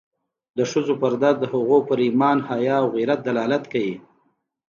د 0.57 0.59
ښځو 0.71 0.93
پرده 1.01 1.31
د 1.37 1.43
هغوی 1.53 1.81
په 1.87 1.95
ایمان، 2.07 2.37
حیا 2.49 2.75
او 2.83 2.87
غیرت 2.95 3.19
دلالت 3.23 3.63
کوي. 3.73 3.95